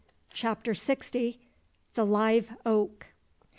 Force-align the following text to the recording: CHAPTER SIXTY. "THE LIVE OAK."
CHAPTER 0.33 0.73
SIXTY. 0.73 1.39
"THE 1.93 2.07
LIVE 2.07 2.53
OAK." 2.65 3.13